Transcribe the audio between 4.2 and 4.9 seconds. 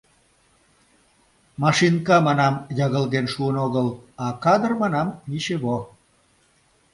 а кадр,